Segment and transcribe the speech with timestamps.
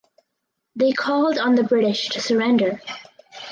[0.75, 2.81] They called on the British to surrender.